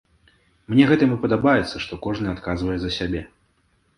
Мне 0.73 0.87
гэтым 0.91 1.11
і 1.15 1.17
падабаецца, 1.25 1.83
што 1.85 1.99
кожны 2.07 2.27
адказвае 2.31 2.79
за 2.85 2.89
сябе. 2.99 3.21